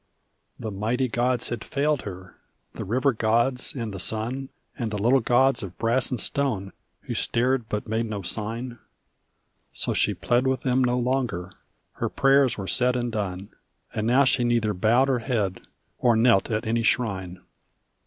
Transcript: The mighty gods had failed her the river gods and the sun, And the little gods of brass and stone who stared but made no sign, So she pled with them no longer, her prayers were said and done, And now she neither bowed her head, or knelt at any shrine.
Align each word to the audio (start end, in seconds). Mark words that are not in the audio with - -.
The 0.59 0.71
mighty 0.71 1.07
gods 1.07 1.49
had 1.49 1.63
failed 1.63 2.01
her 2.01 2.35
the 2.73 2.83
river 2.83 3.13
gods 3.13 3.75
and 3.75 3.93
the 3.93 3.99
sun, 3.99 4.49
And 4.75 4.89
the 4.89 4.97
little 4.97 5.19
gods 5.19 5.61
of 5.61 5.77
brass 5.77 6.09
and 6.09 6.19
stone 6.19 6.73
who 7.01 7.13
stared 7.13 7.69
but 7.69 7.87
made 7.87 8.09
no 8.09 8.23
sign, 8.23 8.79
So 9.73 9.93
she 9.93 10.15
pled 10.15 10.47
with 10.47 10.61
them 10.61 10.83
no 10.83 10.97
longer, 10.97 11.51
her 11.97 12.09
prayers 12.09 12.57
were 12.57 12.65
said 12.67 12.95
and 12.95 13.11
done, 13.11 13.49
And 13.93 14.07
now 14.07 14.23
she 14.23 14.43
neither 14.43 14.73
bowed 14.73 15.07
her 15.07 15.19
head, 15.19 15.61
or 15.99 16.15
knelt 16.15 16.49
at 16.49 16.65
any 16.65 16.81
shrine. 16.81 17.39